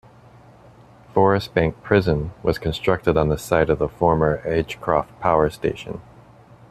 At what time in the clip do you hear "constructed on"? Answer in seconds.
2.57-3.29